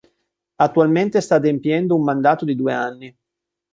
Attualmente 0.55 1.21
sta 1.21 1.35
adempiendo 1.35 1.95
un 1.95 2.01
mandato 2.03 2.43
di 2.43 2.55
due 2.55 2.73
anni. 2.73 3.15